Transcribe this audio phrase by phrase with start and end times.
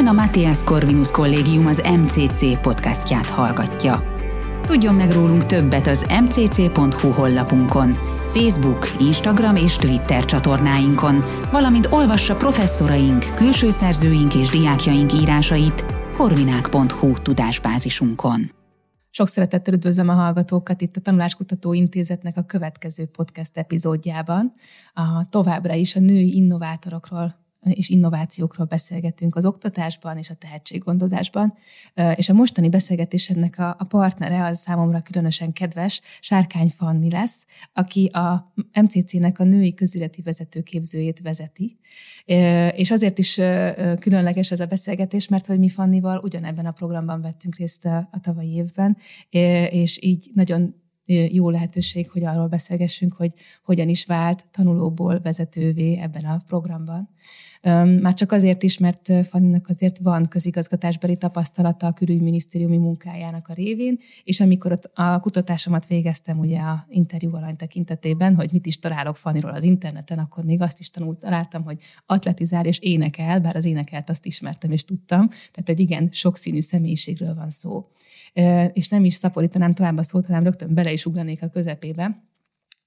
[0.00, 4.14] Ön a Matthias Corvinus Kollégium az MCC podcastját hallgatja.
[4.62, 7.90] Tudjon meg rólunk többet az mcc.hu honlapunkon,
[8.32, 15.84] Facebook, Instagram és Twitter csatornáinkon, valamint olvassa professzoraink, külső szerzőink és diákjaink írásait
[16.16, 18.50] korvinák.hu tudásbázisunkon.
[19.10, 24.52] Sok szeretettel üdvözlöm a hallgatókat itt a Tanuláskutató Intézetnek a következő podcast epizódjában.
[24.94, 31.54] A, továbbra is a női innovátorokról és innovációkról beszélgetünk az oktatásban és a tehetséggondozásban.
[32.14, 38.06] És a mostani beszélgetésemnek a, a partnere az számomra különösen kedves, Sárkány Fanni lesz, aki
[38.06, 38.52] a
[38.82, 41.78] MCC-nek a női közéleti vezetőképzőjét vezeti.
[42.74, 43.40] És azért is
[43.98, 48.20] különleges ez a beszélgetés, mert hogy mi Fannival ugyanebben a programban vettünk részt a, a
[48.20, 48.96] tavalyi évben,
[49.70, 50.74] és így nagyon
[51.10, 53.32] jó lehetőség, hogy arról beszélgessünk, hogy
[53.64, 57.08] hogyan is vált tanulóból vezetővé ebben a programban.
[58.00, 63.98] Már csak azért is, mert Fanninak azért van közigazgatásbeli tapasztalata a külügyminisztériumi munkájának a révén,
[64.24, 69.50] és amikor a kutatásomat végeztem ugye a interjú alany tekintetében, hogy mit is találok Fanniról
[69.50, 74.10] az interneten, akkor még azt is tanult, találtam, hogy atletizál és énekel, bár az énekelt
[74.10, 77.86] azt ismertem és tudtam, tehát egy igen sokszínű személyiségről van szó.
[78.72, 82.28] És nem is szaporítanám tovább a szót, hanem rögtön bele is ugranék a közepébe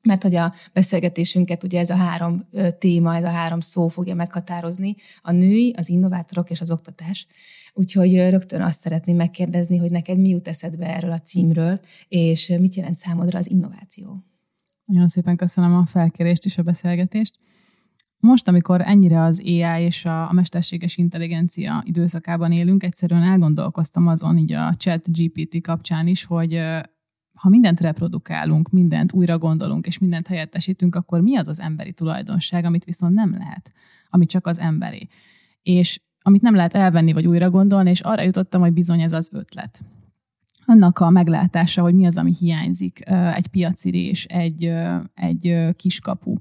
[0.03, 2.47] mert hogy a beszélgetésünket ugye ez a három
[2.79, 7.27] téma, ez a három szó fogja meghatározni, a női, az innovátorok és az oktatás.
[7.73, 12.75] Úgyhogy rögtön azt szeretném megkérdezni, hogy neked mi jut eszedbe erről a címről, és mit
[12.75, 14.23] jelent számodra az innováció?
[14.85, 17.39] Nagyon szépen köszönöm a felkérést és a beszélgetést.
[18.25, 24.37] Most, amikor ennyire az AI és a, a mesterséges intelligencia időszakában élünk, egyszerűen elgondolkoztam azon,
[24.37, 26.59] így a chat GPT kapcsán is, hogy
[27.33, 32.65] ha mindent reprodukálunk, mindent újra gondolunk, és mindent helyettesítünk, akkor mi az az emberi tulajdonság,
[32.65, 33.71] amit viszont nem lehet,
[34.09, 35.09] ami csak az emberi.
[35.61, 39.29] És amit nem lehet elvenni vagy újra gondolni, és arra jutottam, hogy bizony ez az
[39.33, 39.83] ötlet.
[40.65, 44.73] Annak a meglátása, hogy mi az, ami hiányzik, egy piacirés, egy,
[45.13, 46.35] egy kiskapu,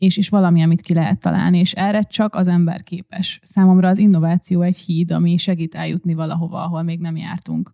[0.00, 3.40] és, és valami, amit ki lehet találni, és erre csak az ember képes.
[3.42, 7.72] Számomra az innováció egy híd, ami segít eljutni valahova, ahol még nem jártunk.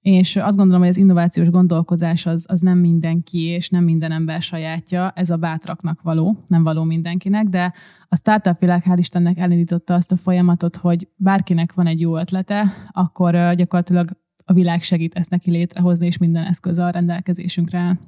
[0.00, 4.42] És azt gondolom, hogy az innovációs gondolkozás az, az nem mindenki és nem minden ember
[4.42, 7.72] sajátja, ez a bátraknak való, nem való mindenkinek, de
[8.08, 12.72] a startup világ hál' Istennek elindította azt a folyamatot, hogy bárkinek van egy jó ötlete,
[12.92, 14.10] akkor gyakorlatilag
[14.44, 17.98] a világ segít ezt neki létrehozni, és minden eszköz a rendelkezésünkre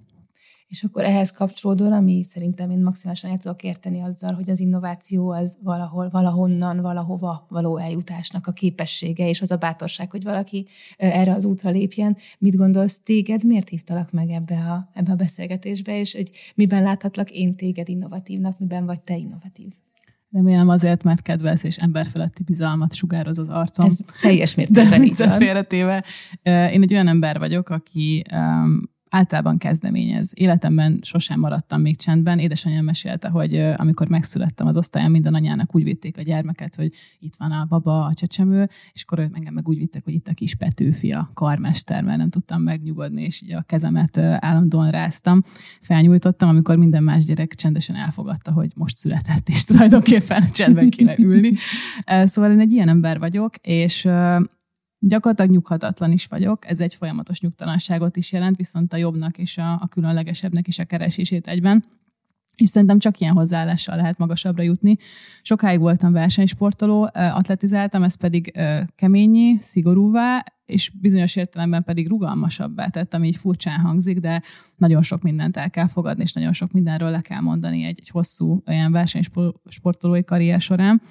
[0.71, 5.31] és akkor ehhez kapcsolódóan, ami szerintem én maximálisan el tudok érteni azzal, hogy az innováció
[5.31, 10.67] az valahol, valahonnan, valahova való eljutásnak a képessége, és az a bátorság, hogy valaki
[10.97, 12.17] erre az útra lépjen.
[12.39, 17.31] Mit gondolsz téged, miért hívtalak meg ebbe a, ebbe a beszélgetésbe, és hogy miben láthatlak
[17.31, 19.73] én téged innovatívnak, miben vagy te innovatív?
[20.33, 23.87] Remélem azért, mert kedvelsz és emberfeletti bizalmat sugároz az arcom.
[23.87, 25.29] Ez teljes mértékben így van.
[25.29, 26.05] félretéve.
[26.43, 30.31] Én egy olyan ember vagyok, aki um, általában kezdeményez.
[30.35, 32.39] Életemben sosem maradtam még csendben.
[32.39, 37.37] Édesanyám mesélte, hogy amikor megszülettem az osztályon, minden anyának úgy vitték a gyermeket, hogy itt
[37.39, 40.55] van a baba, a csecsemő, és akkor engem meg úgy vittek, hogy itt a kis
[40.55, 45.43] Petőfi, a karmester, mert nem tudtam megnyugodni, és így a kezemet állandóan ráztam.
[45.81, 51.53] Felnyújtottam, amikor minden más gyerek csendesen elfogadta, hogy most született, és tulajdonképpen csendben kéne ülni.
[52.25, 54.09] Szóval én egy ilyen ember vagyok, és
[55.03, 59.73] Gyakorlatilag nyughatatlan is vagyok, ez egy folyamatos nyugtalanságot is jelent, viszont a jobbnak és a,
[59.73, 61.85] a különlegesebbnek is a keresését egyben.
[62.57, 64.97] És szerintem csak ilyen hozzáállással lehet magasabbra jutni.
[65.43, 68.53] Sokáig voltam versenysportoló, atletizáltam, ez pedig
[68.95, 74.43] keményé, szigorúvá, és bizonyos értelemben pedig rugalmasabbá tett, ami így furcsán hangzik, de
[74.77, 78.09] nagyon sok mindent el kell fogadni, és nagyon sok mindenről le kell mondani egy, egy
[78.09, 81.03] hosszú olyan versenysportolói karrier során.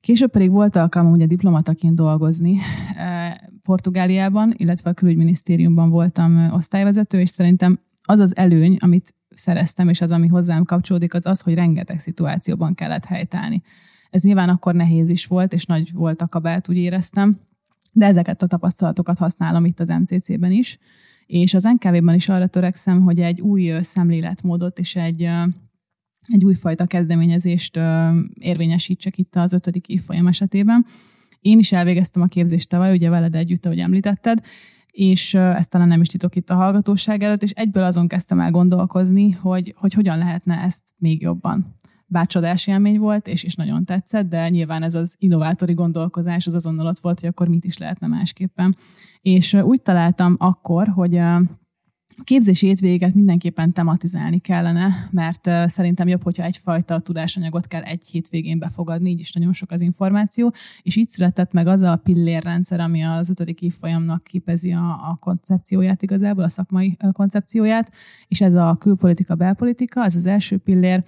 [0.00, 2.58] Később pedig volt alkalmam ugye diplomataként dolgozni
[2.96, 10.00] eh, Portugáliában, illetve a külügyminisztériumban voltam osztályvezető, és szerintem az az előny, amit szereztem, és
[10.00, 13.62] az, ami hozzám kapcsolódik, az az, hogy rengeteg szituációban kellett helytállni.
[14.10, 17.40] Ez nyilván akkor nehéz is volt, és nagy volt a kabát, úgy éreztem,
[17.92, 20.78] de ezeket a tapasztalatokat használom itt az MCC-ben is,
[21.26, 25.30] és az NKV-ben is arra törekszem, hogy egy új szemléletmódot és egy
[26.26, 27.78] egy újfajta kezdeményezést
[28.34, 30.86] érvényesítsek itt az ötödik évfolyam esetében.
[31.40, 34.40] Én is elvégeztem a képzést tavaly, ugye veled együtt, ahogy említetted,
[34.86, 38.50] és ezt talán nem is titok itt a hallgatóság előtt, és egyből azon kezdtem el
[38.50, 41.76] gondolkozni, hogy, hogy hogyan lehetne ezt még jobban.
[42.06, 46.54] Bár csodás élmény volt, és, és nagyon tetszett, de nyilván ez az innovátori gondolkozás az
[46.54, 48.76] azonnal ott volt, hogy akkor mit is lehetne másképpen.
[49.20, 51.20] És úgy találtam akkor, hogy
[52.18, 58.58] a képzési hétvégéket mindenképpen tematizálni kellene, mert szerintem jobb, hogyha egyfajta tudásanyagot kell egy hétvégén
[58.58, 63.02] befogadni, így is nagyon sok az információ, és így született meg az a pillérrendszer, ami
[63.02, 67.92] az ötödik évfolyamnak képezi a, a koncepcióját igazából, a szakmai koncepcióját,
[68.28, 71.04] és ez a külpolitika, belpolitika, ez az első pillér,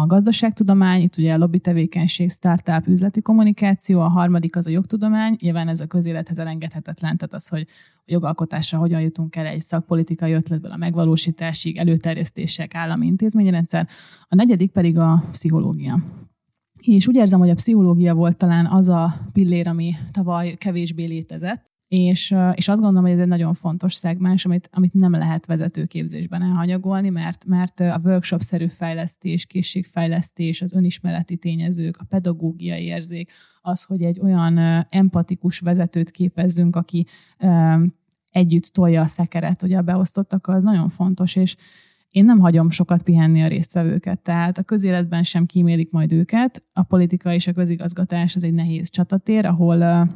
[0.00, 5.36] a gazdaságtudomány, itt ugye a lobby tevékenység, startup, üzleti kommunikáció, a harmadik az a jogtudomány,
[5.40, 10.32] nyilván ez a közélethez elengedhetetlen, tehát az, hogy a jogalkotásra hogyan jutunk el egy szakpolitikai
[10.32, 13.88] ötletből a megvalósításig, előterjesztések, állami intézményrendszer,
[14.28, 16.02] a negyedik pedig a pszichológia.
[16.80, 21.73] És úgy érzem, hogy a pszichológia volt talán az a pillér, ami tavaly kevésbé létezett,
[21.88, 26.42] és, és azt gondolom, hogy ez egy nagyon fontos szegmens, amit, amit nem lehet vezetőképzésben
[26.42, 34.02] elhanyagolni, mert, mert a workshop-szerű fejlesztés, készségfejlesztés, az önismereti tényezők, a pedagógiai érzék, az, hogy
[34.02, 37.06] egy olyan empatikus vezetőt képezzünk, aki
[38.30, 41.56] együtt tolja a szekeret, hogy a beosztottakkal, az nagyon fontos, és
[42.10, 46.62] én nem hagyom sokat pihenni a résztvevőket, tehát a közéletben sem kímélik majd őket.
[46.72, 50.08] A politika és a közigazgatás az egy nehéz csatatér, ahol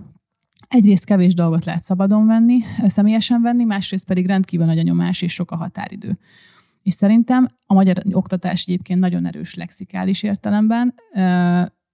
[0.69, 5.33] egyrészt kevés dolgot lehet szabadon venni, személyesen venni, másrészt pedig rendkívül nagy a nyomás és
[5.33, 6.19] sok a határidő.
[6.83, 10.95] És szerintem a magyar oktatás egyébként nagyon erős lexikális értelemben,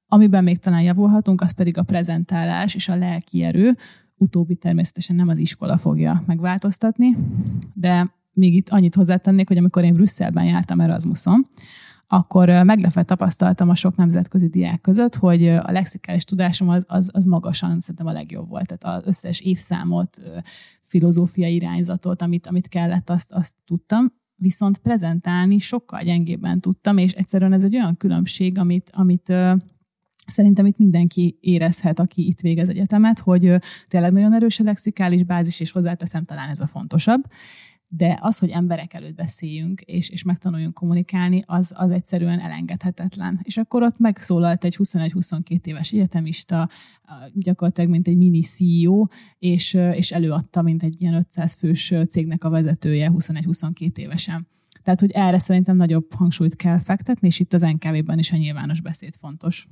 [0.08, 3.76] amiben még talán javulhatunk, az pedig a prezentálás és a lelki erő,
[4.16, 7.16] utóbbi természetesen nem az iskola fogja megváltoztatni,
[7.74, 11.46] de még itt annyit hozzátennék, hogy amikor én Brüsszelben jártam Erasmuson,
[12.14, 17.24] akkor meglepve tapasztaltam a sok nemzetközi diák között, hogy a lexikális tudásom az, az, az
[17.24, 18.76] magasan szerintem a legjobb volt.
[18.76, 20.20] Tehát az összes évszámot,
[20.82, 27.52] filozófiai irányzatot, amit, amit kellett, azt, azt tudtam viszont prezentálni sokkal gyengébben tudtam, és egyszerűen
[27.52, 29.32] ez egy olyan különbség, amit, amit
[30.26, 33.54] Szerintem itt mindenki érezhet, aki itt végez egyetemet, hogy
[33.88, 37.22] tényleg nagyon erős a lexikális bázis, és hozzáteszem, talán ez a fontosabb
[37.96, 43.40] de az, hogy emberek előtt beszéljünk, és, és megtanuljunk kommunikálni, az, az egyszerűen elengedhetetlen.
[43.42, 46.68] És akkor ott megszólalt egy 21-22 éves egyetemista,
[47.32, 49.06] gyakorlatilag mint egy mini CEO,
[49.38, 54.48] és, és előadta, mint egy ilyen 500 fős cégnek a vezetője 21-22 évesen.
[54.82, 58.80] Tehát, hogy erre szerintem nagyobb hangsúlyt kell fektetni, és itt az NKV-ben is a nyilvános
[58.80, 59.68] beszéd fontos.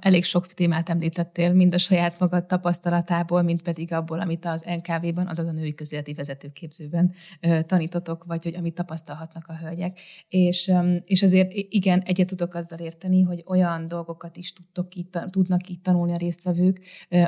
[0.00, 5.26] Elég sok témát említettél, mind a saját magad tapasztalatából, mind pedig abból, amit az NKV-ban,
[5.26, 7.12] azaz a női közéleti vezetőképzőben
[7.66, 10.00] tanítotok, vagy hogy amit tapasztalhatnak a hölgyek.
[10.28, 10.72] És,
[11.04, 15.82] és azért igen, egyet tudok azzal érteni, hogy olyan dolgokat is tudtok itt, tudnak itt
[15.82, 16.80] tanulni a résztvevők,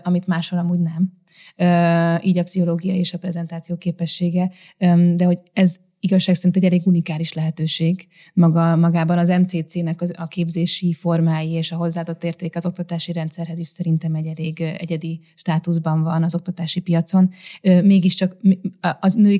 [0.02, 1.12] amit máshol amúgy nem.
[2.22, 4.50] Így a pszichológia és a prezentáció képessége,
[5.14, 10.26] de hogy ez igazság szerint egy elég unikális lehetőség maga, magában az MCC-nek az, a
[10.26, 16.02] képzési formái és a hozzáadott érték az oktatási rendszerhez is szerintem egy elég egyedi státuszban
[16.02, 17.30] van az oktatási piacon.
[17.62, 18.36] Mégiscsak
[18.80, 19.38] a női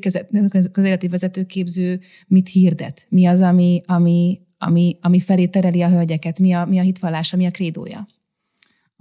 [0.72, 3.06] közéleti vezetőképző mit hirdet?
[3.08, 6.38] Mi az, ami, ami, ami, ami felé tereli a hölgyeket?
[6.38, 8.06] Mi a, mi a hitvallása, mi a krédója?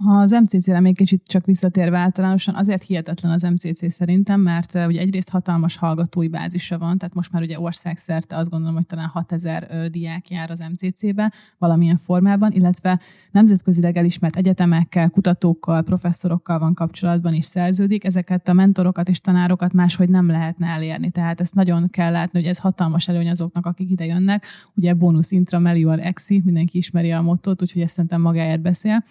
[0.06, 5.28] Az MCC-re még kicsit csak visszatérve általánosan, azért hihetetlen az MCC szerintem, mert ugye egyrészt
[5.28, 10.30] hatalmas hallgatói bázisa van, tehát most már ugye országszerte azt gondolom, hogy talán 6000 diák
[10.30, 13.00] jár az MCC-be valamilyen formában, illetve
[13.30, 18.04] nemzetközileg elismert egyetemekkel, kutatókkal, professzorokkal van kapcsolatban is szerződik.
[18.04, 21.10] Ezeket a mentorokat és tanárokat máshogy nem lehetne elérni.
[21.10, 24.46] Tehát ezt nagyon kell látni, hogy ez hatalmas előny azoknak, akik ide jönnek.
[24.74, 29.04] Ugye bónusz intra melior exi, mindenki ismeri a mottót, úgyhogy ezt szerintem magáért beszél.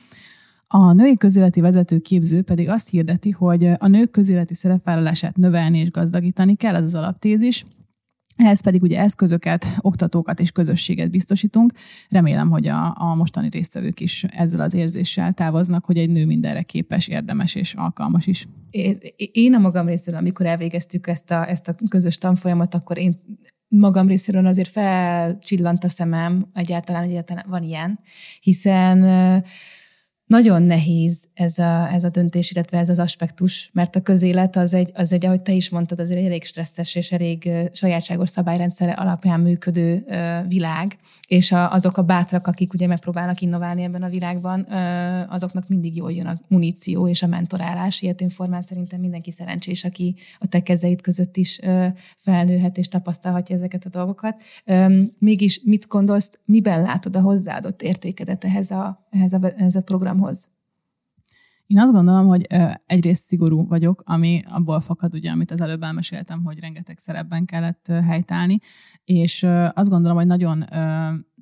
[0.74, 5.92] A női közéleti vezető képző pedig azt hirdeti, hogy a nők közéleti szerepvállalását növelni és
[5.92, 7.66] gazdagítani kell, ez az alaptézis,
[8.36, 11.72] ehhez pedig ugye eszközöket, oktatókat és közösséget biztosítunk.
[12.10, 16.62] Remélem, hogy a, a mostani résztvevők is ezzel az érzéssel távoznak, hogy egy nő mindenre
[16.62, 18.48] képes, érdemes és alkalmas is.
[19.32, 23.22] Én a magam részéről, amikor elvégeztük ezt a, ezt a közös tanfolyamat, akkor én
[23.68, 28.00] magam részéről azért felcsillant a szemem egyáltalán, egyáltalán van ilyen,
[28.40, 29.04] hiszen
[30.32, 34.74] nagyon nehéz ez a, ez a döntés, illetve ez az aspektus, mert a közélet az
[34.74, 39.00] egy, az egy, ahogy te is mondtad, az egy elég stresszes és elég sajátságos szabályrendszer
[39.00, 40.06] alapján működő
[40.48, 40.98] világ,
[41.28, 44.62] és a, azok a bátrak, akik ugye megpróbálnak innoválni ebben a világban,
[45.30, 48.02] azoknak mindig jól jön a muníció és a mentorálás.
[48.02, 51.60] Ilyet formán szerintem mindenki szerencsés, aki a te kezeid között is
[52.18, 54.42] felnőhet és tapasztalhatja ezeket a dolgokat.
[55.20, 60.20] Mégis mit gondolsz, miben látod a hozzáadott értékedet ehhez a, ehhez a, ehhez a program
[60.22, 60.50] programhoz?
[61.66, 62.48] Én azt gondolom, hogy
[62.86, 67.88] egyrészt szigorú vagyok, ami abból fakad, ugye, amit az előbb elmeséltem, hogy rengeteg szerepben kellett
[67.88, 68.60] helytállni,
[69.04, 70.66] és azt gondolom, hogy nagyon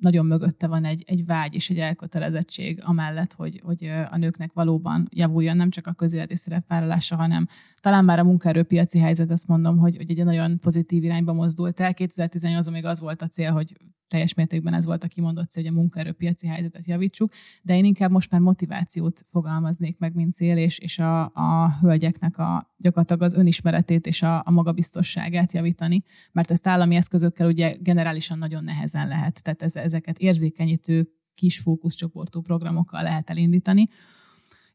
[0.00, 5.08] nagyon mögötte van egy, egy vágy és egy elkötelezettség amellett, hogy, hogy a nőknek valóban
[5.10, 7.48] javuljon nem csak a közéleti szerepvállalása, hanem
[7.80, 11.94] talán már a munkaerőpiaci helyzet, azt mondom, hogy, hogy egy nagyon pozitív irányba mozdult el.
[11.94, 13.76] 2018 még az volt a cél, hogy
[14.08, 18.10] teljes mértékben ez volt a kimondott cél, hogy a munkaerőpiaci helyzetet javítsuk, de én inkább
[18.10, 23.34] most már motivációt fogalmaznék meg, mint cél, és, és a, a hölgyeknek a gyakorlatilag az
[23.34, 29.42] önismeretét és a, a magabiztosságát javítani, mert ezt állami eszközökkel ugye generálisan nagyon nehezen lehet,
[29.42, 33.88] tehát ez, ezeket érzékenyítő kis fókuszcsoportú programokkal lehet elindítani.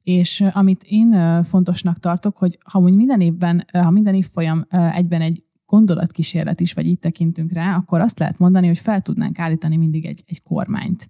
[0.02, 5.44] És amit én fontosnak tartok, hogy ha úgy minden évben, ha minden évfolyam egyben egy
[5.66, 10.06] gondolatkísérlet is, vagy így tekintünk rá, akkor azt lehet mondani, hogy fel tudnánk állítani mindig
[10.06, 11.10] egy, egy kormányt.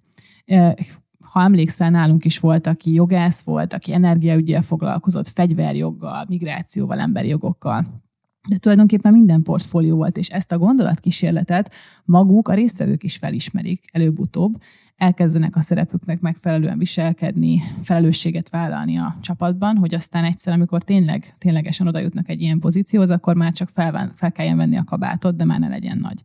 [1.30, 8.04] Ha emlékszel, nálunk is volt, aki jogász volt, aki energiaügyel foglalkozott, fegyverjoggal, migrációval, emberi jogokkal.
[8.48, 11.72] De tulajdonképpen minden portfólió volt, és ezt a gondolatkísérletet
[12.04, 14.54] maguk, a résztvevők is felismerik előbb-utóbb,
[14.96, 21.86] elkezdenek a szerepüknek megfelelően viselkedni, felelősséget vállalni a csapatban, hogy aztán egyszer, amikor tényleg, ténylegesen
[21.86, 25.44] oda jutnak egy ilyen pozícióhoz, akkor már csak fel, fel kelljen venni a kabátot, de
[25.44, 26.22] már ne legyen nagy.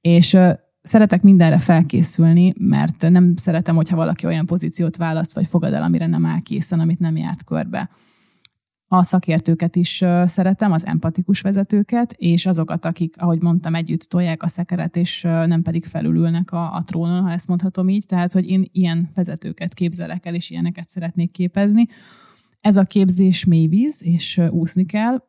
[0.00, 0.36] És
[0.82, 6.06] szeretek mindenre felkészülni, mert nem szeretem, hogyha valaki olyan pozíciót választ, vagy fogad el, amire
[6.06, 7.90] nem áll készen, amit nem járt körbe
[8.92, 14.48] a szakértőket is szeretem, az empatikus vezetőket, és azokat, akik, ahogy mondtam, együtt tolják a
[14.48, 18.06] szekeret, és nem pedig felülülnek a, a trónon, ha ezt mondhatom így.
[18.06, 21.86] Tehát, hogy én ilyen vezetőket képzelek el, és ilyeneket szeretnék képezni.
[22.60, 25.22] Ez a képzés mély víz, és úszni kell,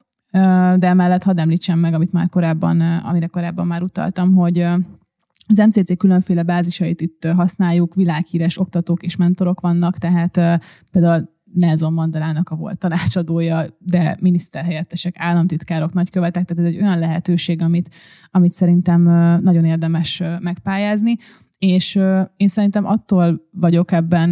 [0.77, 4.67] de emellett hadd említsem meg, amit már korábban, amire korábban már utaltam, hogy
[5.47, 12.49] az MCC különféle bázisait itt használjuk, világhíres oktatók és mentorok vannak, tehát például Nelson Mandelának
[12.49, 17.89] a volt tanácsadója, de miniszterhelyettesek, államtitkárok, nagykövetek, tehát ez egy olyan lehetőség, amit,
[18.31, 19.01] amit szerintem
[19.41, 21.17] nagyon érdemes megpályázni,
[21.57, 21.95] és
[22.37, 24.31] én szerintem attól vagyok ebben,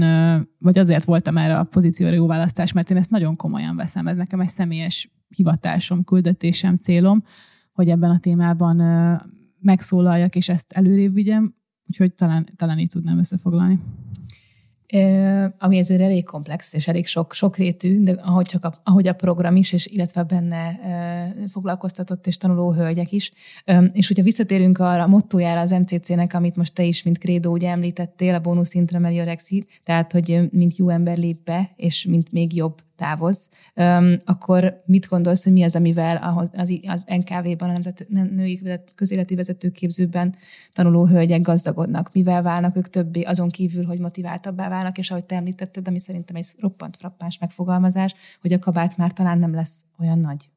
[0.60, 4.18] vagy azért voltam erre a pozícióra jó választás, mert én ezt nagyon komolyan veszem, ez
[4.18, 7.24] nekem egy személyes hivatásom, küldetésem, célom,
[7.74, 8.80] hogy ebben a témában
[9.60, 11.56] megszólaljak, és ezt előrébb vigyem,
[11.88, 13.80] úgyhogy talán, talán így tudnám összefoglalni
[15.58, 19.56] ami ezért elég komplex és elég sok, sokrétű, de ahogy, csak a, ahogy a program
[19.56, 20.80] is, és illetve benne
[21.52, 23.32] foglalkoztatott és tanuló hölgyek is.
[23.94, 27.70] És hogyha visszatérünk arra a mottójára az MCC-nek, amit most te is, mint Krédó ugye
[27.70, 32.82] említettél, a bónusz intrameliorexi, tehát hogy mint jó ember lép be, és mint még jobb
[33.00, 33.50] távoz,
[34.26, 38.62] akkor mit gondolsz, hogy mi az, amivel az, az NKV-ban, a Nemzet, Női
[38.96, 40.36] Közéleti Vezetőképzőben
[40.74, 42.10] tanuló hölgyek gazdagodnak?
[42.14, 46.36] Mivel válnak ők többé, azon kívül, hogy motiváltabbá válnak, és ahogy te említetted, ami szerintem
[46.36, 50.50] egy roppant frappáns megfogalmazás, hogy a kabát már talán nem lesz olyan nagy.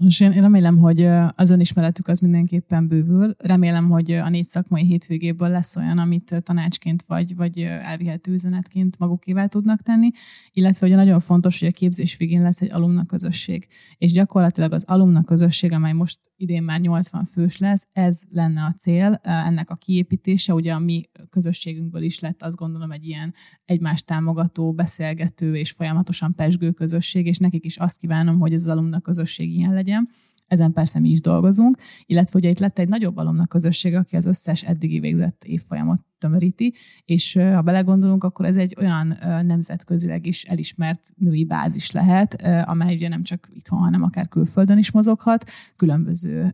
[0.00, 1.02] Most én remélem, hogy
[1.34, 3.34] az önismeretük az mindenképpen bővül.
[3.38, 9.46] Remélem, hogy a négy szakmai hétvégéből lesz olyan, amit tanácsként vagy, vagy elvihető üzenetként magukévá
[9.46, 10.10] tudnak tenni,
[10.52, 13.66] illetve hogy nagyon fontos, hogy a képzés végén lesz egy alumna közösség.
[13.96, 18.72] És gyakorlatilag az alumna közösség, amely most idén már 80 fős lesz, ez lenne a
[18.72, 20.54] cél, ennek a kiépítése.
[20.54, 26.34] Ugye a mi közösségünkből is lett azt gondolom egy ilyen egymást támogató, beszélgető és folyamatosan
[26.34, 30.08] pesgő közösség, és nekik is azt kívánom, hogy ez az alumna közösség ilyen legyen legyen.
[30.46, 31.76] Ezen persze mi is dolgozunk,
[32.06, 36.74] illetve ugye itt lett egy nagyobb alumna közösség, aki az összes eddigi végzett évfolyamot tömöríti,
[37.04, 43.08] és ha belegondolunk, akkor ez egy olyan nemzetközileg is elismert női bázis lehet, amely ugye
[43.08, 46.52] nem csak itthon, hanem akár külföldön is mozoghat, különböző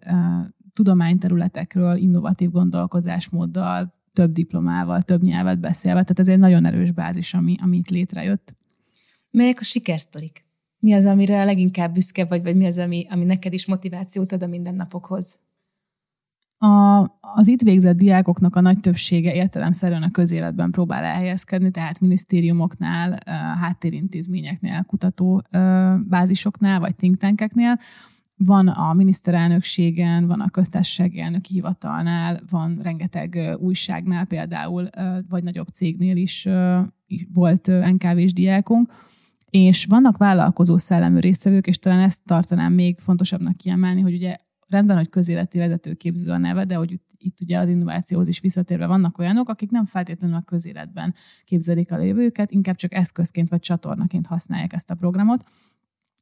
[0.72, 7.56] tudományterületekről, innovatív gondolkozásmóddal, több diplomával, több nyelvet beszélve, tehát ez egy nagyon erős bázis, ami,
[7.62, 8.54] ami itt létrejött.
[9.30, 10.44] Melyek a sikersztorik?
[10.84, 14.42] Mi az, amire leginkább büszke vagy, vagy mi az, ami, ami neked is motivációt ad
[14.42, 15.40] a mindennapokhoz?
[16.58, 23.18] A, az itt végzett diákoknak a nagy többsége értelemszerűen a közéletben próbál elhelyezkedni, tehát minisztériumoknál,
[23.60, 25.42] háttérintézményeknél, kutató
[26.08, 27.78] bázisoknál, vagy think tankeknél.
[28.36, 34.88] Van a miniszterelnökségen, van a köztársasági elnöki hivatalnál, van rengeteg újságnál például,
[35.28, 36.48] vagy nagyobb cégnél is
[37.32, 38.92] volt NKV-s diákunk
[39.54, 44.37] és vannak vállalkozó szellemű résztvevők, és talán ezt tartanám még fontosabbnak kiemelni, hogy ugye
[44.68, 48.87] rendben, hogy közéleti vezetőképző a neve, de hogy itt, itt ugye az innovációhoz is visszatérve
[48.87, 54.26] vannak olyanok, akik nem feltétlenül a közéletben képzelik a jövőket, inkább csak eszközként vagy csatornaként
[54.26, 55.44] használják ezt a programot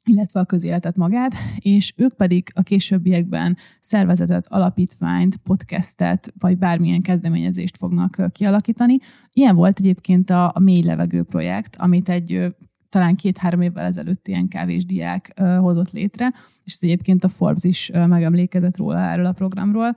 [0.04, 7.76] illetve a közéletet magát, és ők pedig a későbbiekben szervezetet, alapítványt, podcastet, vagy bármilyen kezdeményezést
[7.76, 8.98] fognak kialakítani.
[9.32, 12.54] Ilyen volt egyébként a, a Mély Levegő projekt, amit egy
[12.92, 16.32] talán két-három évvel ezelőtt ilyen kávés diák hozott létre,
[16.64, 19.96] és ez egyébként a Forbes is megemlékezett róla erről a programról.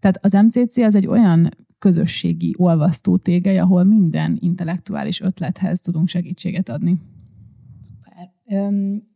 [0.00, 6.68] Tehát az MCC az egy olyan közösségi olvasztó tégely, ahol minden intellektuális ötlethez tudunk segítséget
[6.68, 6.98] adni.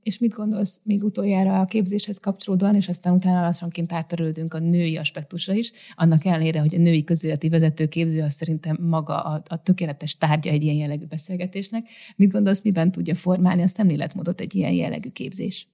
[0.02, 4.96] És mit gondolsz még utoljára a képzéshez kapcsolódóan, és aztán utána lassanként átterülődünk a női
[4.96, 10.16] aspektusra is, annak ellenére, hogy a női közéleti vezetőképző az szerintem maga a, a tökéletes
[10.16, 11.88] tárgya egy ilyen jellegű beszélgetésnek.
[12.16, 15.68] Mit gondolsz, miben tudja formálni a szemléletmódot egy ilyen jellegű képzés?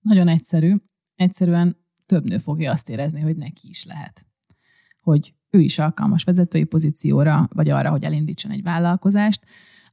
[0.00, 0.74] Nagyon egyszerű.
[1.14, 1.76] Egyszerűen
[2.06, 4.26] több nő fogja azt érezni, hogy neki is lehet.
[5.00, 9.44] Hogy ő is alkalmas vezetői pozícióra, vagy arra, hogy elindítson egy vállalkozást,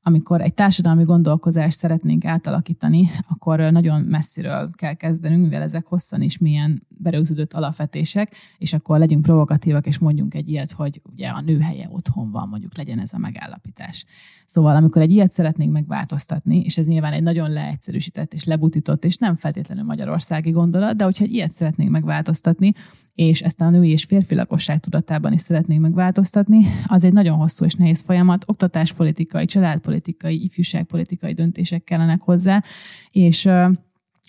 [0.05, 6.37] amikor egy társadalmi gondolkozást szeretnénk átalakítani, akkor nagyon messziről kell kezdenünk, mivel ezek hosszan is
[6.37, 11.59] milyen berögződött alapvetések, és akkor legyünk provokatívak, és mondjunk egy ilyet, hogy ugye a nő
[11.59, 14.05] helye otthon van, mondjuk legyen ez a megállapítás.
[14.45, 19.17] Szóval amikor egy ilyet szeretnénk megváltoztatni, és ez nyilván egy nagyon leegyszerűsített és lebutított, és
[19.17, 22.73] nem feltétlenül magyarországi gondolat, de hogyha egy ilyet szeretnénk megváltoztatni,
[23.15, 27.65] és ezt a női és férfi lakosság tudatában is szeretnénk megváltoztatni, az egy nagyon hosszú
[27.65, 28.43] és nehéz folyamat.
[28.47, 32.63] Oktatáspolitikai, családpolitikai, ifjúságpolitikai döntések kellenek hozzá,
[33.11, 33.49] és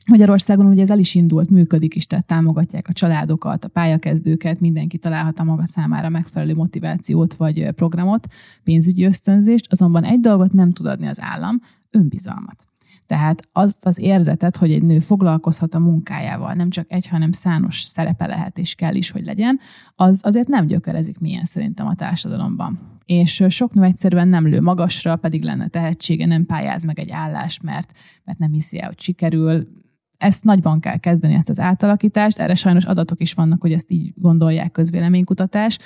[0.06, 4.98] Magyarországon ugye ez el is indult, működik is, tehát támogatják a családokat, a pályakezdőket, mindenki
[4.98, 8.26] találhat a maga számára megfelelő motivációt vagy programot,
[8.62, 12.66] pénzügyi ösztönzést, azonban egy dolgot nem tud adni az állam, önbizalmat.
[13.06, 17.80] Tehát azt az érzetet, hogy egy nő foglalkozhat a munkájával, nem csak egy, hanem szános
[17.80, 19.58] szerepe lehet és kell is, hogy legyen,
[19.94, 22.92] az azért nem gyökerezik milyen szerintem a társadalomban.
[23.04, 27.62] És sok nő egyszerűen nem lő magasra, pedig lenne tehetsége, nem pályáz meg egy állást,
[27.62, 27.92] mert,
[28.24, 29.68] mert nem hiszi el, hogy sikerül,
[30.16, 32.38] ezt nagyban kell kezdeni, ezt az átalakítást.
[32.38, 35.78] Erre sajnos adatok is vannak, hogy ezt így gondolják közvéleménykutatás.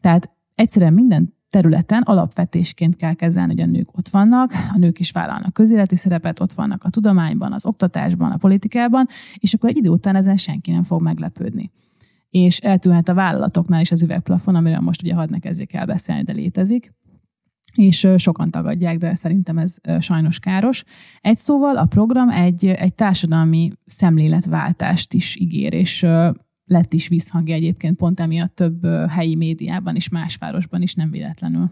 [0.00, 5.10] Tehát egyszerűen minden területen alapvetésként kell kezelni, hogy a nők ott vannak, a nők is
[5.10, 9.88] vállalnak közéleti szerepet, ott vannak a tudományban, az oktatásban, a politikában, és akkor egy idő
[9.88, 11.70] után ezen senki nem fog meglepődni.
[12.30, 16.22] És eltűnhet a vállalatoknál is az üvegplafon, amiről most ugye hadd ne kezdjék el beszélni,
[16.22, 16.94] de létezik
[17.76, 20.84] és sokan tagadják, de szerintem ez sajnos káros.
[21.20, 26.06] Egy szóval a program egy, egy társadalmi szemléletváltást is ígér, és
[26.66, 31.70] lett is visszhangja egyébként pont emiatt több helyi médiában és más városban is nem véletlenül.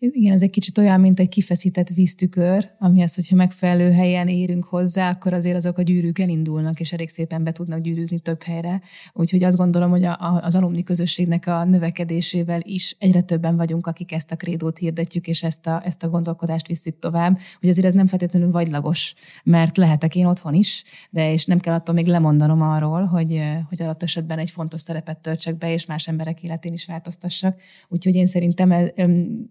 [0.00, 5.10] Igen, ez egy kicsit olyan, mint egy kifeszített víztükör, amihez, hogyha megfelelő helyen érünk hozzá,
[5.10, 8.80] akkor azért azok a gyűrűk elindulnak, és elég szépen be tudnak gyűrűzni több helyre.
[9.12, 13.86] Úgyhogy azt gondolom, hogy a, a, az alumni közösségnek a növekedésével is egyre többen vagyunk,
[13.86, 17.86] akik ezt a krédót hirdetjük, és ezt a, ezt a gondolkodást visszük tovább, hogy azért
[17.86, 22.06] ez nem feltétlenül vagylagos, mert lehetek én otthon is, de és nem kell attól még
[22.06, 26.72] lemondanom arról, hogy, hogy alatt esetben egy fontos szerepet töltsek be, és más emberek életén
[26.72, 27.60] is változtassak.
[27.88, 28.90] Úgyhogy én szerintem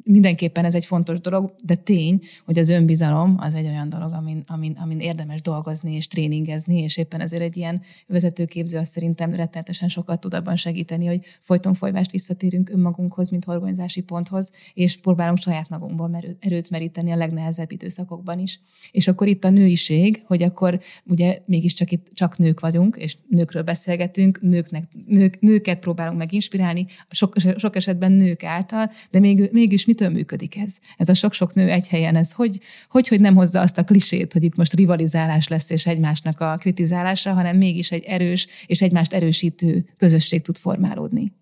[0.03, 4.13] minden mindenképpen ez egy fontos dolog, de tény, hogy az önbizalom az egy olyan dolog,
[4.13, 9.33] amin, amin, amin érdemes dolgozni és tréningezni, és éppen ezért egy ilyen vezetőképző azt szerintem
[9.33, 15.37] rettenetesen sokat tud abban segíteni, hogy folyton folyvást visszatérünk önmagunkhoz, mint horgonyzási ponthoz, és próbálunk
[15.37, 18.59] saját magunkból erőt meríteni a legnehezebb időszakokban is.
[18.91, 23.63] És akkor itt a nőiség, hogy akkor ugye mégiscsak itt csak nők vagyunk, és nőkről
[23.63, 30.09] beszélgetünk, nőknek, nők, nőket próbálunk meginspirálni, sok, sok esetben nők által, de még, mégis mitől
[30.09, 30.26] működik?
[30.27, 30.75] Működik ez?
[30.97, 32.59] Ez a sok-sok nő egy helyen, ez hogy,
[32.89, 36.55] hogy, hogy nem hozza azt a klisét, hogy itt most rivalizálás lesz és egymásnak a
[36.59, 41.33] kritizálása, hanem mégis egy erős és egymást erősítő közösség tud formálódni?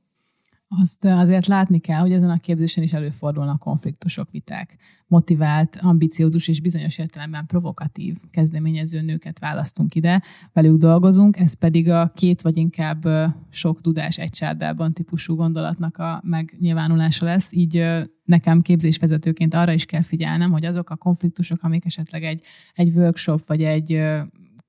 [0.81, 4.77] Azt azért látni kell, hogy ezen a képzésen is előfordulnak konfliktusok, viták.
[5.07, 12.11] Motivált, ambiciózus és bizonyos értelemben provokatív kezdeményező nőket választunk ide, velük dolgozunk, ez pedig a
[12.15, 13.07] két vagy inkább
[13.49, 17.53] sok tudás egy csárdában típusú gondolatnak a megnyilvánulása lesz.
[17.53, 17.85] Így
[18.23, 22.41] nekem képzésvezetőként arra is kell figyelnem, hogy azok a konfliktusok, amik esetleg egy,
[22.73, 24.01] egy workshop vagy egy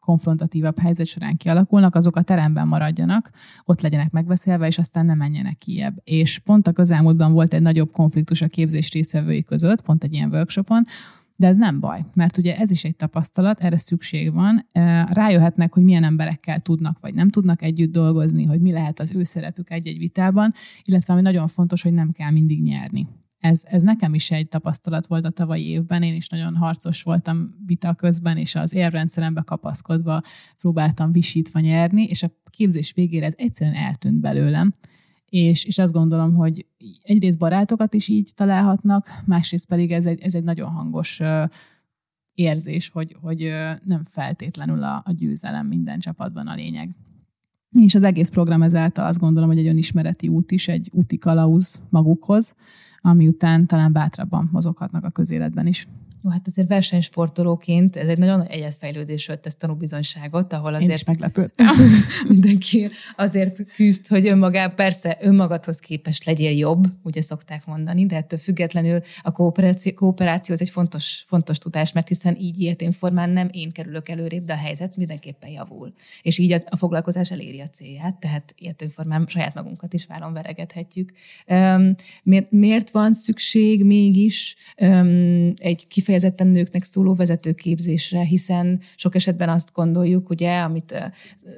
[0.07, 3.31] konfrontatívabb helyzet során kialakulnak, azok a teremben maradjanak,
[3.65, 6.01] ott legyenek megbeszélve, és aztán nem menjenek kiebb.
[6.05, 10.31] És pont a közelmúltban volt egy nagyobb konfliktus a képzés résztvevői között, pont egy ilyen
[10.31, 10.83] workshopon,
[11.37, 14.67] de ez nem baj, mert ugye ez is egy tapasztalat, erre szükség van.
[15.09, 19.25] Rájöhetnek, hogy milyen emberekkel tudnak vagy nem tudnak együtt dolgozni, hogy mi lehet az ő
[19.25, 20.53] szerepük egy-egy vitában,
[20.85, 25.07] illetve ami nagyon fontos, hogy nem kell mindig nyerni ez, ez nekem is egy tapasztalat
[25.07, 30.23] volt a tavalyi évben, én is nagyon harcos voltam vita közben, és az érrendszerembe kapaszkodva
[30.59, 34.75] próbáltam visítva nyerni, és a képzés végére ez egyszerűen eltűnt belőlem.
[35.29, 36.67] És, és azt gondolom, hogy
[37.03, 41.21] egyrészt barátokat is így találhatnak, másrészt pedig ez egy, ez egy nagyon hangos
[42.35, 43.53] érzés, hogy, hogy
[43.85, 46.91] nem feltétlenül a, a győzelem minden csapatban a lényeg.
[47.71, 51.81] És az egész program ezáltal azt gondolom, hogy egy önismereti út is, egy úti kalauz
[51.91, 52.55] magukhoz,
[53.01, 55.89] ami után talán bátrabban mozoghatnak a közéletben is.
[56.23, 60.89] Jó, hát azért versenysportolóként ez egy nagyon egyetfejlődésről tesz tanúbizonyságot, ahol azért...
[60.89, 61.67] Én is meglepődtem.
[62.29, 68.39] mindenki azért küzd, hogy önmagá, persze önmagadhoz képest legyél jobb, ugye szokták mondani, de ettől
[68.39, 73.49] függetlenül a kooperáció, kooperáció az egy fontos, fontos tudás, mert hiszen így ilyetén formán nem
[73.53, 75.93] én kerülök előrébb, de a helyzet mindenképpen javul.
[76.23, 80.33] És így a, a foglalkozás eléri a célját, tehát ilyetén formán saját magunkat is vállon
[80.33, 81.13] veregethetjük.
[81.47, 89.15] Um, miért, miért van szükség mégis um, egy kifejezés kifejezetten nőknek szóló vezetőképzésre, hiszen sok
[89.15, 91.13] esetben azt gondoljuk, ugye, amit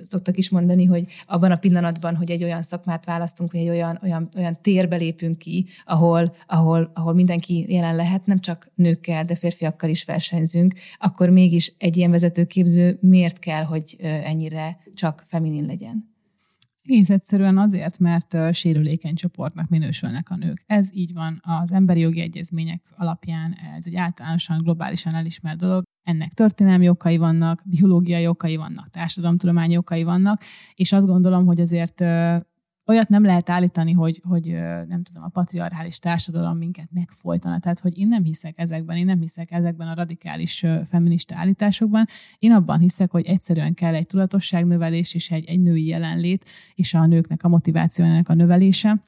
[0.06, 3.98] szoktak is mondani, hogy abban a pillanatban, hogy egy olyan szakmát választunk, vagy egy olyan,
[4.02, 9.34] olyan, olyan térbe lépünk ki, ahol, ahol, ahol mindenki jelen lehet, nem csak nőkkel, de
[9.36, 16.16] férfiakkal is versenyzünk, akkor mégis egy ilyen vezetőképző miért kell, hogy ennyire csak feminin legyen?
[16.90, 20.64] Egész egyszerűen azért, mert sérülékeny csoportnak minősülnek a nők.
[20.66, 25.82] Ez így van az emberi jogi egyezmények alapján, ez egy általánosan globálisan elismert dolog.
[26.02, 30.42] Ennek történelmi okai vannak, biológiai okai vannak, társadalomtudományi okai vannak,
[30.74, 32.00] és azt gondolom, hogy azért
[32.88, 34.46] olyat nem lehet állítani, hogy, hogy
[34.88, 37.58] nem tudom, a patriarchális társadalom minket megfolytana.
[37.58, 42.06] Tehát, hogy én nem hiszek ezekben, én nem hiszek ezekben a radikális feminista állításokban.
[42.38, 47.06] Én abban hiszek, hogy egyszerűen kell egy tudatosságnövelés és egy, egy női jelenlét, és a
[47.06, 49.06] nőknek a motivációjának a növelése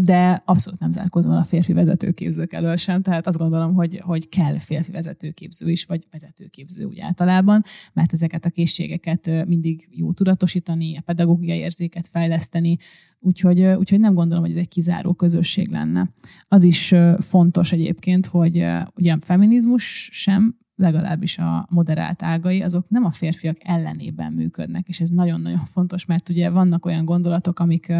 [0.00, 4.58] de abszolút nem zárkozom a férfi vezetőképzők elől sem, tehát azt gondolom, hogy, hogy kell
[4.58, 11.00] férfi vezetőképző is, vagy vezetőképző úgy általában, mert ezeket a készségeket mindig jó tudatosítani, a
[11.00, 12.76] pedagógiai érzéket fejleszteni,
[13.18, 16.10] úgyhogy, úgyhogy nem gondolom, hogy ez egy kizáró közösség lenne.
[16.48, 23.04] Az is fontos egyébként, hogy ugye a feminizmus sem legalábbis a moderált ágai, azok nem
[23.04, 27.92] a férfiak ellenében működnek, és ez nagyon-nagyon fontos, mert ugye vannak olyan gondolatok, amik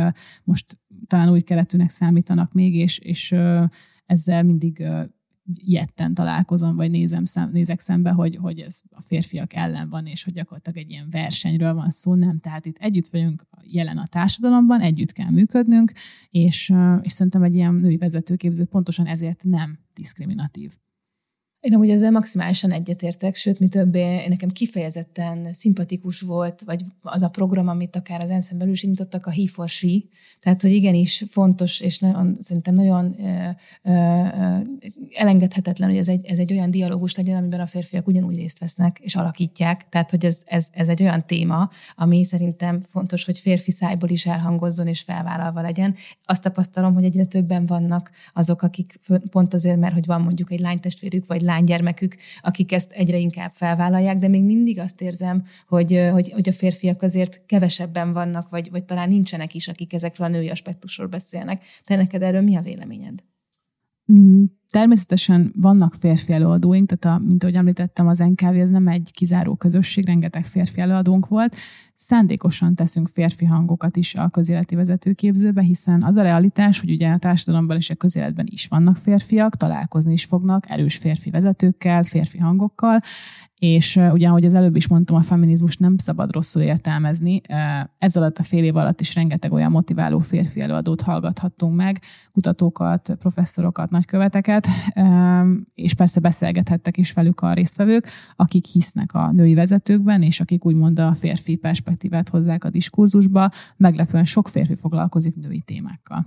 [0.44, 3.34] most talán új keretűnek számítanak még, és, és
[4.06, 4.84] ezzel mindig
[5.58, 10.24] ilyetten találkozom, vagy nézem szem, nézek szembe, hogy, hogy ez a férfiak ellen van, és
[10.24, 12.38] hogy gyakorlatilag egy ilyen versenyről van szó, nem.
[12.38, 15.92] Tehát itt együtt vagyunk jelen a társadalomban, együtt kell működnünk,
[16.30, 20.72] és, és szerintem egy ilyen női vezetőképző pontosan ezért nem diszkriminatív.
[21.60, 27.28] Én amúgy ezzel maximálisan egyetértek, sőt, mi többé, nekem kifejezetten szimpatikus volt, vagy az a
[27.28, 29.88] program, amit akár az ENSZ-en belül is indítottak, a He for She,
[30.40, 33.48] tehát, hogy igenis fontos, és nagyon, szerintem nagyon ö,
[33.82, 34.22] ö,
[35.14, 38.98] elengedhetetlen, hogy ez egy, ez egy olyan dialógus legyen, amiben a férfiak ugyanúgy részt vesznek,
[39.00, 43.70] és alakítják, tehát, hogy ez, ez, ez egy olyan téma, ami szerintem fontos, hogy férfi
[43.70, 45.94] szájból is elhangozzon és felvállalva legyen.
[46.24, 50.60] Azt tapasztalom, hogy egyre többen vannak azok, akik pont azért, mert hogy van mondjuk egy
[50.60, 56.32] lánytestvérük, vagy lánygyermekük, akik ezt egyre inkább felvállalják, de még mindig azt érzem, hogy, hogy,
[56.32, 60.48] hogy a férfiak azért kevesebben vannak, vagy, vagy talán nincsenek is, akik ezekről a női
[60.48, 61.64] aspektusról beszélnek.
[61.84, 63.22] Te neked erről mi a véleményed?
[64.12, 69.10] Mm, természetesen vannak férfi előadóink, tehát a, mint ahogy említettem, az NKV ez nem egy
[69.12, 71.56] kizáró közösség, rengeteg férfi előadónk volt.
[72.02, 77.18] Szándékosan teszünk férfi hangokat is a közéleti vezetőképzőbe, hiszen az a realitás, hogy ugye a
[77.18, 83.00] társadalomban és a közéletben is vannak férfiak, találkozni is fognak erős férfi vezetőkkel, férfi hangokkal,
[83.58, 87.40] és ugye, ahogy az előbb is mondtam, a feminizmus nem szabad rosszul értelmezni.
[87.98, 92.00] Ez alatt a fél év alatt is rengeteg olyan motiváló férfi előadót hallgathattunk meg,
[92.32, 94.66] kutatókat, professzorokat, nagyköveteket,
[95.74, 100.98] és persze beszélgethettek is velük a résztvevők, akik hisznek a női vezetőkben, és akik úgymond
[100.98, 101.88] a férfi perspektívát
[102.30, 103.50] hozzák a diskurzusba.
[103.76, 106.26] Meglepően sok férfi foglalkozik női témákkal.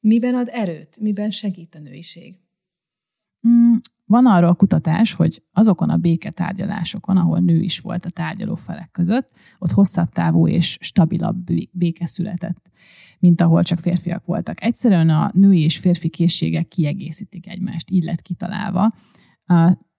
[0.00, 1.00] Miben ad erőt?
[1.00, 2.34] Miben segít a nőiség?
[3.48, 3.72] Mm,
[4.04, 9.28] van arról kutatás, hogy azokon a béketárgyalásokon, ahol nő is volt a tárgyaló felek között,
[9.58, 12.70] ott hosszabb távú és stabilabb béke született,
[13.18, 14.62] mint ahol csak férfiak voltak.
[14.62, 18.94] Egyszerűen a női és férfi készségek kiegészítik egymást, így lett kitalálva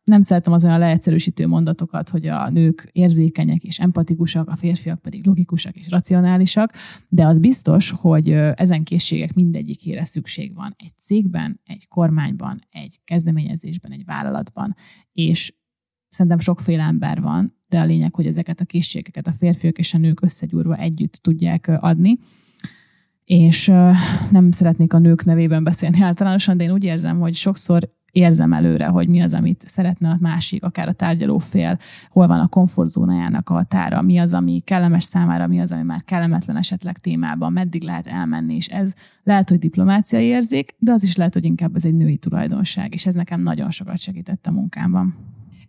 [0.08, 5.26] nem szeretem az olyan leegyszerűsítő mondatokat, hogy a nők érzékenyek és empatikusak, a férfiak pedig
[5.26, 6.74] logikusak és racionálisak,
[7.10, 13.92] de az biztos, hogy ezen készségek mindegyikére szükség van egy cégben, egy kormányban, egy kezdeményezésben,
[13.92, 14.76] egy vállalatban,
[15.12, 15.54] és
[16.10, 19.98] szerintem sokféle ember van, de a lényeg, hogy ezeket a készségeket a férfiak és a
[19.98, 22.18] nők összegyúrva együtt tudják adni.
[23.24, 23.66] És
[24.32, 27.88] nem szeretnék a nők nevében beszélni általánosan, de én úgy érzem, hogy sokszor
[28.18, 32.40] érzem előre, hogy mi az, amit szeretne a másik, akár a tárgyaló fél, hol van
[32.40, 36.98] a komfortzónájának a határa, mi az, ami kellemes számára, mi az, ami már kellemetlen esetleg
[36.98, 41.46] témában, meddig lehet elmenni, és ez lehet, hogy diplomáciai érzék, de az is lehet, hogy
[41.46, 45.16] inkább ez egy női tulajdonság, és ez nekem nagyon sokat segített a munkámban.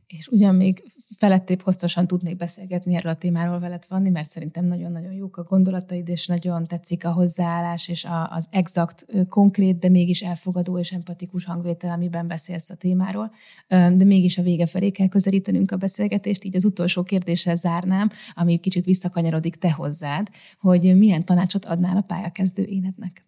[0.06, 0.82] És ugyan még
[1.16, 6.08] felettébb hosszasan tudnék beszélgetni erről a témáról veled vanni, mert szerintem nagyon-nagyon jók a gondolataid,
[6.08, 11.44] és nagyon tetszik a hozzáállás, és a, az exakt, konkrét, de mégis elfogadó és empatikus
[11.44, 13.32] hangvétel, amiben beszélsz a témáról.
[13.68, 18.56] De mégis a vége felé kell közelítenünk a beszélgetést, így az utolsó kérdéssel zárnám, ami
[18.58, 20.28] kicsit visszakanyarodik te hozzád,
[20.60, 23.27] hogy milyen tanácsot adnál a pályakezdő énednek?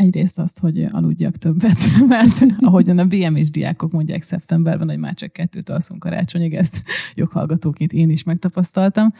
[0.00, 5.32] Egyrészt azt, hogy aludjak többet, mert ahogyan a BM-és diákok mondják szeptemberben, hogy már csak
[5.32, 6.82] kettőt alszunk karácsonyig, ezt
[7.14, 9.12] joghallgatóként én is megtapasztaltam.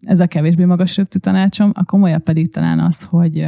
[0.00, 3.40] Ez a kevésbé magas röptű tanácsom, a komolyabb pedig talán az, hogy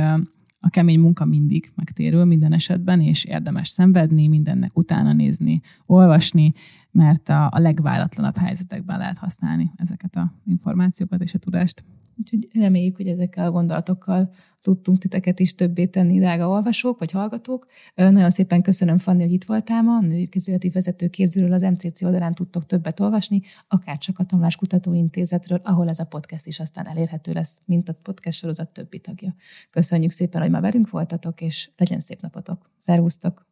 [0.61, 6.53] a kemény munka mindig megtérül minden esetben, és érdemes szenvedni, mindennek utána nézni, olvasni,
[6.91, 11.85] mert a, a legváratlanabb helyzetekben lehet használni ezeket a információkat és a tudást.
[12.21, 14.31] Úgyhogy reméljük, hogy ezekkel a gondolatokkal
[14.61, 17.67] tudtunk titeket is többé tenni, drága olvasók vagy hallgatók.
[17.95, 19.97] Nagyon szépen köszönöm, Fanni, hogy itt voltál ma.
[19.97, 24.93] A női közéleti vezető képzőről az MCC oldalán tudtok többet olvasni, akár csak a Tanuláskutató
[24.93, 29.35] Intézetről, ahol ez a podcast is aztán elérhető lesz, mint a podcast sorozat többi tagja.
[29.71, 32.71] Köszönjük szépen, hogy ma velünk voltatok, és legyen szép napotok.
[32.79, 33.47] Szervusztok!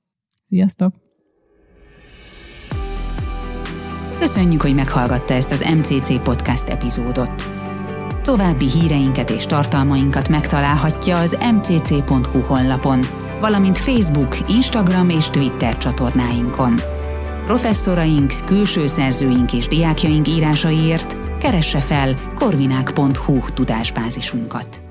[0.47, 0.95] Sziasztok!
[4.19, 7.58] Köszönjük, hogy meghallgatta ezt az MCC podcast epizódot.
[8.29, 13.01] További híreinket és tartalmainkat megtalálhatja az mcc.hu honlapon,
[13.41, 16.75] valamint Facebook, Instagram és Twitter csatornáinkon.
[17.45, 24.88] Professzoraink, külső szerzőink és diákjaink írásaiért keresse fel korvinák.hu tudásbázisunkat.